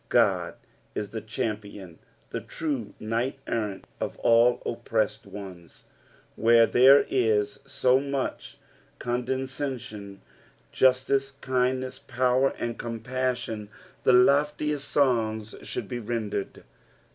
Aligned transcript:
God 0.09 0.55
is 0.95 1.11
the 1.11 1.21
champion, 1.21 1.99
the 2.31 2.41
true 2.41 2.95
kniglit 2.99 3.35
errant 3.45 3.85
of 3.99 4.17
all 4.17 4.59
oppressed 4.65 5.27
ones. 5.27 5.83
Where 6.35 6.65
there 6.65 7.05
is 7.07 7.59
so 7.67 7.99
much 7.99 8.57
con 8.97 9.27
descension, 9.27 10.21
justice, 10.71 11.35
kmdnesa, 11.39 12.07
power, 12.07 12.51
and 12.57 12.79
compassion, 12.79 13.69
the 14.01 14.13
loftiest 14.13 14.87
songs 14.87 15.53
should 15.61 15.87
be 15.87 15.99
rendered. 15.99 16.63